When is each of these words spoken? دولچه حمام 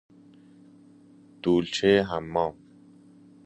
دولچه 1.43 2.03
حمام 2.09 2.55